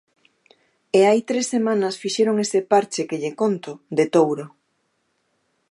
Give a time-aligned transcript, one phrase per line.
[0.97, 4.45] E hai tres semanas fixeron ese parche, que lle conto, de Touro.